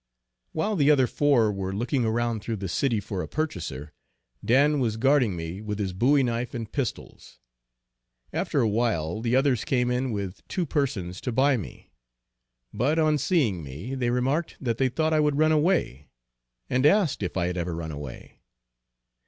While 0.51 0.75
the 0.77 0.89
other 0.89 1.05
four 1.05 1.51
were 1.51 1.75
looking 1.75 2.05
around 2.05 2.41
through 2.41 2.55
the 2.55 2.67
city 2.67 2.99
for 2.99 3.21
a 3.21 3.27
purchaser, 3.27 3.93
Dan 4.43 4.79
was 4.79 4.97
guarding 4.97 5.35
me 5.35 5.61
with 5.61 5.77
his 5.77 5.93
bowie 5.93 6.23
knife 6.23 6.55
and 6.55 6.71
pistols. 6.71 7.37
After 8.33 8.61
a 8.61 8.67
while 8.67 9.21
the 9.21 9.35
others 9.35 9.63
came 9.63 9.91
in 9.91 10.11
with 10.11 10.41
two 10.47 10.65
persons 10.65 11.21
to 11.21 11.31
buy 11.31 11.55
me, 11.55 11.91
but 12.73 12.97
on 12.97 13.19
seeing 13.19 13.61
me 13.63 13.93
they 13.93 14.09
remarked 14.09 14.57
that 14.59 14.79
they 14.79 14.89
thought 14.89 15.13
I 15.13 15.19
would 15.19 15.37
run 15.37 15.51
away, 15.51 16.07
and 16.67 16.83
asked 16.83 17.21
me 17.21 17.27
if 17.27 17.37
I 17.37 17.45
had 17.45 17.55
ever 17.57 17.75
run 17.75 17.91
away. 17.91 18.41